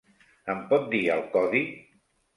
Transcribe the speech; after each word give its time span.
Em 0.53 0.63
pot 0.71 0.87
dir 0.95 1.01
el 1.17 1.21
codi? 1.37 1.65